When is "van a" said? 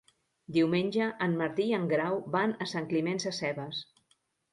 2.37-2.69